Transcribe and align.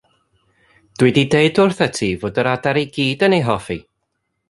Dw 1.01 1.09
i 1.09 1.11
'di 1.17 1.25
dweud 1.35 1.61
wrthat 1.65 1.95
ti 2.01 2.09
fod 2.25 2.43
yr 2.45 2.53
adar 2.57 2.83
i 2.85 2.87
gyd 2.97 3.27
yn 3.29 3.37
ei 3.41 3.49
hoffi. 3.51 3.83